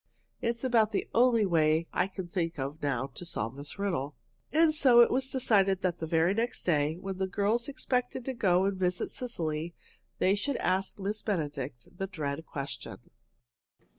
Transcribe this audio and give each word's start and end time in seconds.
It's 0.41 0.63
about 0.63 0.91
the 0.93 1.07
only 1.13 1.45
way 1.45 1.85
I 1.93 2.07
can 2.07 2.25
think 2.25 2.57
of 2.57 2.81
now 2.81 3.11
to 3.13 3.23
solve 3.23 3.55
this 3.55 3.77
riddle." 3.77 4.15
And 4.51 4.73
so 4.73 5.01
it 5.01 5.11
was 5.11 5.29
decided 5.29 5.81
that 5.81 5.99
the 5.99 6.07
very 6.07 6.33
next 6.33 6.63
day, 6.63 6.95
when 6.97 7.19
the 7.19 7.27
girls 7.27 7.67
expected 7.67 8.25
to 8.25 8.33
go 8.33 8.65
and 8.65 8.75
visit 8.79 9.11
Cecily, 9.11 9.75
they 10.17 10.33
should 10.33 10.57
ask 10.57 10.97
Miss 10.97 11.21
Benedict 11.21 11.87
the 11.99 12.07
dread 12.07 12.43
question. 12.47 12.97